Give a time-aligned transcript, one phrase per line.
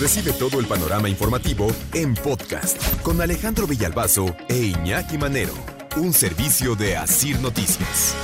[0.00, 5.52] Recibe todo el panorama informativo en podcast con Alejandro Villalbazo e Iñaki Manero.
[5.94, 8.16] Un servicio de Asir Noticias.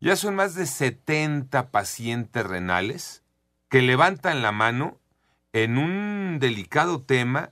[0.00, 3.22] Ya son más de 70 pacientes renales
[3.68, 4.98] que levantan la mano
[5.52, 7.50] en un delicado tema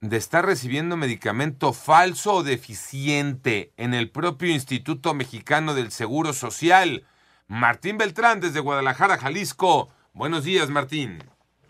[0.00, 7.04] de estar recibiendo medicamento falso o deficiente en el propio Instituto Mexicano del Seguro Social.
[7.48, 9.90] Martín Beltrán desde Guadalajara, Jalisco.
[10.14, 11.18] Buenos días, Martín.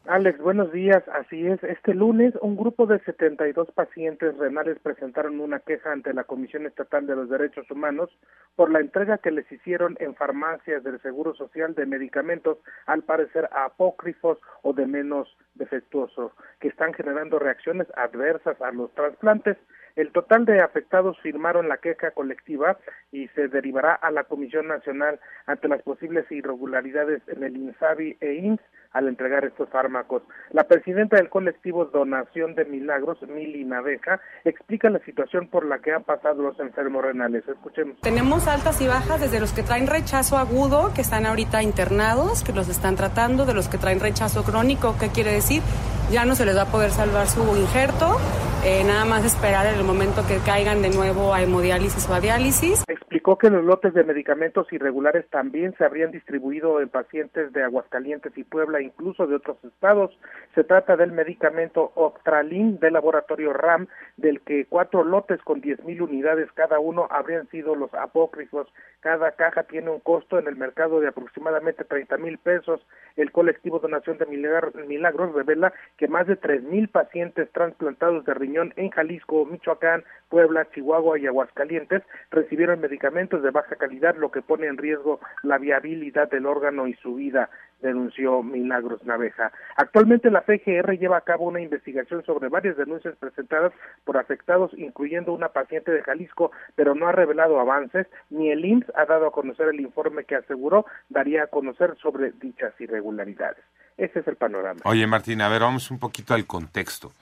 [0.06, 1.05] Alex, buenos días.
[1.14, 6.25] Así es, este lunes un grupo de 72 pacientes renales presentaron una queja ante la
[6.25, 8.11] Comisión Estatal de los Derechos Humanos
[8.56, 13.48] por la entrega que les hicieron en farmacias del Seguro Social de medicamentos, al parecer
[13.53, 19.56] apócrifos o de menos defectuosos, que están generando reacciones adversas a los trasplantes.
[19.96, 22.78] El total de afectados firmaron la queja colectiva
[23.10, 28.34] y se derivará a la Comisión Nacional ante las posibles irregularidades en el INSABI e
[28.34, 28.60] INS
[28.92, 30.22] al entregar estos fármacos.
[30.50, 35.92] La presidenta del colectivo Donación de Milagros, Mili Naveja, explica la situación por la que
[35.92, 37.46] han pasado los enfermos renales.
[37.48, 37.98] Escuchemos.
[38.00, 42.52] Tenemos altas y bajas desde los que traen rechazo agudo, que están ahorita internados, que
[42.52, 45.62] los están tratando, de los que traen rechazo crónico, ¿qué quiere decir?
[46.10, 48.18] Ya no se les va a poder salvar su injerto,
[48.64, 52.84] eh, nada más esperar el momento que caigan de nuevo a hemodiálisis o a diálisis.
[53.23, 58.45] Que los lotes de medicamentos irregulares también se habrían distribuido en pacientes de Aguascalientes y
[58.45, 60.17] Puebla, incluso de otros estados.
[60.55, 66.03] Se trata del medicamento Octralin del laboratorio RAM, del que cuatro lotes con diez mil
[66.03, 68.69] unidades cada uno habrían sido los apócrifos.
[69.00, 72.84] Cada caja tiene un costo en el mercado de aproximadamente 30 mil pesos.
[73.16, 78.72] El colectivo Donación de Milagros revela que más de tres mil pacientes trasplantados de riñón
[78.77, 84.67] en Jalisco, Michoacán, Puebla, Chihuahua y Aguascalientes recibieron medicamentos de baja calidad, lo que pone
[84.67, 87.50] en riesgo la viabilidad del órgano y su vida
[87.83, 89.53] denunció Milagros Naveja.
[89.77, 93.73] Actualmente la PGR lleva a cabo una investigación sobre varias denuncias presentadas
[94.05, 98.93] por afectados, incluyendo una paciente de Jalisco, pero no ha revelado avances, ni el IMSS
[98.95, 103.62] ha dado a conocer el informe que aseguró daría a conocer sobre dichas irregularidades.
[103.99, 104.81] Ese es el panorama.
[104.84, 107.12] Oye, Martín, a ver, vamos un poquito al contexto.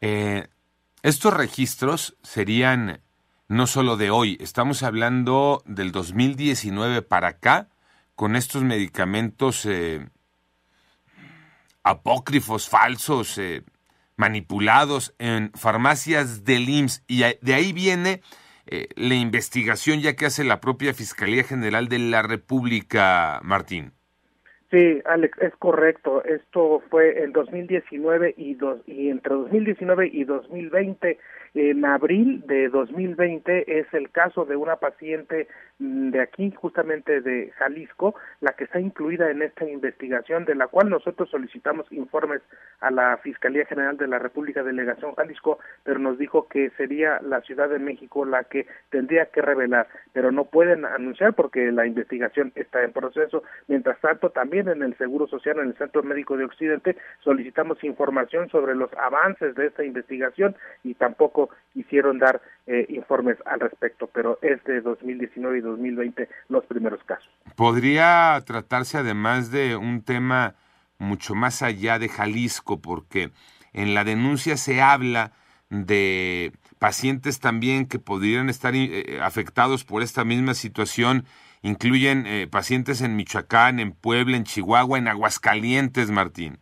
[0.00, 0.46] Eh,
[1.02, 3.00] estos registros serían
[3.48, 7.68] no solo de hoy, estamos hablando del 2019 para acá,
[8.14, 10.06] con estos medicamentos eh,
[11.82, 13.62] apócrifos, falsos, eh,
[14.16, 17.04] manipulados en farmacias del IMSS.
[17.08, 18.20] Y de ahí viene
[18.66, 23.92] eh, la investigación ya que hace la propia Fiscalía General de la República, Martín.
[24.70, 26.24] Sí, Alex, es correcto.
[26.24, 31.18] Esto fue en 2019 y, dos, y entre 2019 y 2020
[31.54, 35.48] en abril de 2020 es el caso de una paciente
[35.78, 40.68] mm, de aquí, justamente de Jalisco, la que está incluida en esta investigación, de la
[40.68, 42.40] cual nosotros solicitamos informes
[42.80, 47.42] a la Fiscalía General de la República Delegación Jalisco, pero nos dijo que sería la
[47.42, 52.52] Ciudad de México la que tendría que revelar, pero no pueden anunciar porque la investigación
[52.54, 53.42] está en proceso.
[53.68, 58.48] Mientras tanto, también en el Seguro Social, en el Centro Médico de Occidente, solicitamos información
[58.48, 61.41] sobre los avances de esta investigación y tampoco
[61.74, 67.30] hicieron dar eh, informes al respecto, pero es de 2019 y 2020 los primeros casos.
[67.56, 70.54] Podría tratarse además de un tema
[70.98, 73.30] mucho más allá de Jalisco, porque
[73.72, 75.32] en la denuncia se habla
[75.70, 81.24] de pacientes también que podrían estar eh, afectados por esta misma situación.
[81.62, 86.58] Incluyen eh, pacientes en Michoacán, en Puebla, en Chihuahua, en Aguascalientes, Martín.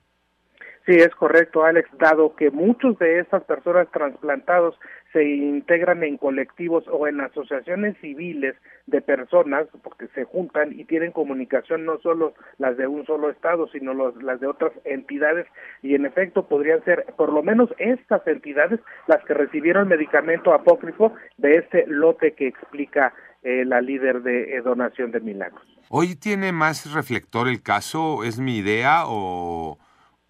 [0.87, 4.79] Sí, es correcto, Alex, dado que muchos de estas personas trasplantados
[5.13, 8.55] se integran en colectivos o en asociaciones civiles
[8.87, 13.69] de personas, porque se juntan y tienen comunicación no solo las de un solo estado,
[13.69, 15.47] sino las de otras entidades,
[15.83, 21.13] y en efecto podrían ser por lo menos estas entidades las que recibieron medicamento apócrifo
[21.37, 23.13] de este lote que explica
[23.43, 25.63] eh, la líder de eh, donación de milagros.
[25.91, 28.25] ¿Hoy tiene más reflector el caso?
[28.25, 29.79] ¿Es mi idea o...?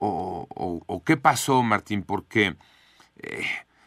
[0.01, 2.03] O, qué pasó, Martín?
[2.03, 2.57] Porque
[3.23, 3.45] eh,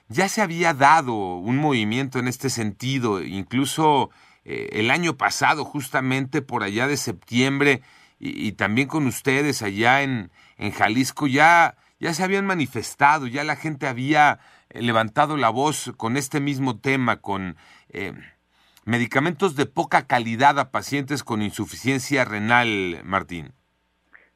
[0.07, 4.12] ya se había dado un movimiento en este sentido, incluso
[4.45, 7.81] eh, el año pasado, justamente por allá de septiembre,
[8.19, 13.57] y, también con ustedes allá en, en Jalisco ya, ya se habían manifestado, ya la
[13.57, 14.39] gente había
[14.69, 17.57] eh, levantado la voz con este mismo tema, con
[17.89, 18.13] eh,
[18.86, 23.54] medicamentos de poca calidad a pacientes con insuficiencia renal, Martín.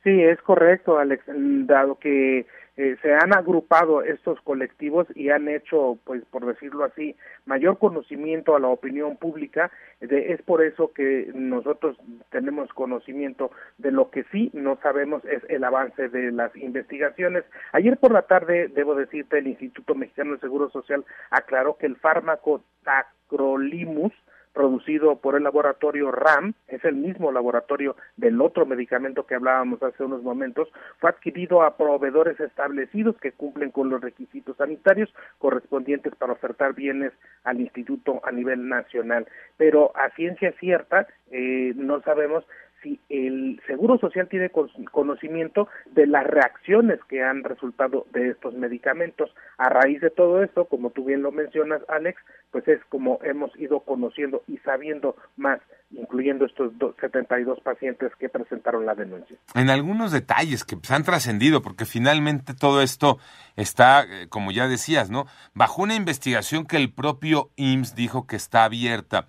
[0.08, 2.46] Sí, es correcto, Alex, dado que
[2.78, 8.56] eh, se han agrupado estos colectivos y han hecho, pues por decirlo así, mayor conocimiento
[8.56, 9.70] a la opinión pública.
[10.00, 11.98] es por eso que nosotros
[12.30, 17.44] tenemos conocimiento de lo que sí no sabemos es el avance de las investigaciones.
[17.74, 21.98] Ayer por la tarde, debo decirte, el Instituto Mexicano del Seguro Social aclaró que el
[21.98, 24.14] fármaco tacrolimus
[24.58, 30.04] producido por el laboratorio RAM, es el mismo laboratorio del otro medicamento que hablábamos hace
[30.04, 30.68] unos momentos,
[30.98, 37.14] fue adquirido a proveedores establecidos que cumplen con los requisitos sanitarios correspondientes para ofertar bienes
[37.44, 39.28] al instituto a nivel nacional.
[39.58, 42.44] Pero a ciencia cierta, eh, no sabemos
[42.88, 44.52] si el Seguro Social tiene
[44.92, 49.32] conocimiento de las reacciones que han resultado de estos medicamentos.
[49.58, 52.20] A raíz de todo esto, como tú bien lo mencionas, Alex,
[52.52, 55.60] pues es como hemos ido conociendo y sabiendo más,
[55.92, 59.38] incluyendo estos 72 pacientes que presentaron la denuncia.
[59.56, 63.18] En algunos detalles que se han trascendido, porque finalmente todo esto
[63.56, 65.26] está, eh, como ya decías, ¿no?
[65.54, 69.28] Bajo una investigación que el propio IMSS dijo que está abierta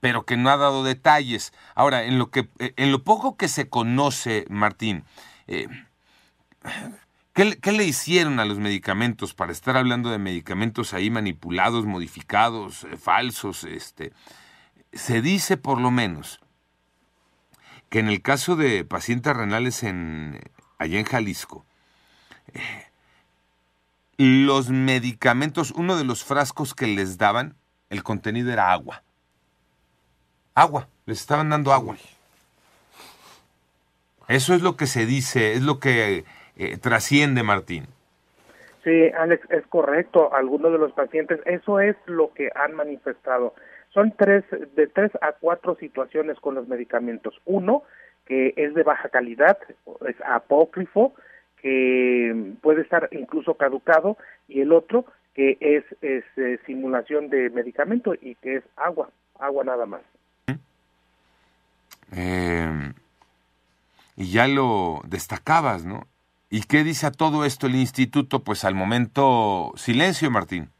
[0.00, 1.52] pero que no ha dado detalles.
[1.74, 5.04] Ahora, en lo, que, eh, en lo poco que se conoce, Martín,
[5.46, 5.68] eh,
[7.32, 12.96] ¿qué, le hicieron a los medicamentos para estar hablando de medicamentos ahí manipulados, modificados, eh,
[12.96, 13.64] falsos?
[13.64, 14.12] Este,
[14.92, 16.40] se dice por lo menos
[17.88, 20.38] que en el caso de pacientes renales en,
[20.78, 21.64] allá en Jalisco,
[24.18, 27.56] los medicamentos, uno de los frascos que les daban,
[27.88, 29.02] el contenido era agua
[30.60, 31.96] agua, les estaban dando agua.
[34.28, 36.24] Eso es lo que se dice, es lo que
[36.56, 37.86] eh, trasciende, Martín.
[38.84, 40.34] Sí, Alex, es correcto.
[40.34, 43.54] Algunos de los pacientes, eso es lo que han manifestado.
[43.92, 44.44] Son tres,
[44.74, 47.40] de tres a cuatro situaciones con los medicamentos.
[47.44, 47.82] Uno,
[48.26, 49.58] que es de baja calidad,
[50.06, 51.14] es apócrifo,
[51.62, 54.16] que puede estar incluso caducado,
[54.46, 59.86] y el otro, que es, eh, simulación de medicamento y que es agua, agua nada
[59.86, 60.02] más.
[62.12, 62.92] Eh,
[64.16, 66.06] y ya lo destacabas, ¿no?
[66.50, 68.40] ¿Y qué dice a todo esto el instituto?
[68.40, 70.70] Pues al momento, silencio, Martín.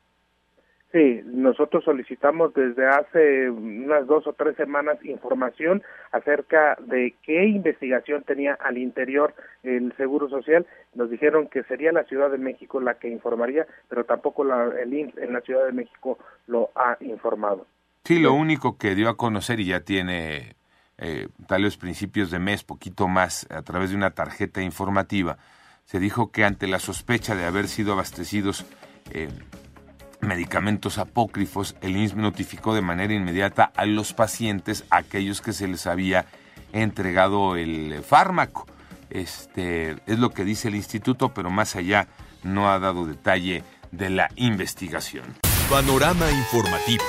[0.90, 5.82] Sí, nosotros solicitamos desde hace unas dos o tres semanas información
[6.12, 10.66] acerca de qué investigación tenía al interior el Seguro Social.
[10.94, 14.94] Nos dijeron que sería la Ciudad de México la que informaría, pero tampoco la, el
[14.94, 17.66] IMSS en la Ciudad de México lo ha informado.
[18.04, 20.54] Sí, lo único que dio a conocer y ya tiene
[20.98, 25.38] eh, tal vez principios de mes, poquito más, a través de una tarjeta informativa,
[25.84, 28.66] se dijo que ante la sospecha de haber sido abastecidos
[29.10, 29.28] eh,
[30.20, 35.68] medicamentos apócrifos, el INSS notificó de manera inmediata a los pacientes, a aquellos que se
[35.68, 36.26] les había
[36.72, 38.66] entregado el fármaco.
[39.10, 42.08] Este es lo que dice el instituto, pero más allá
[42.42, 45.24] no ha dado detalle de la investigación.
[45.70, 47.04] Panorama informativo.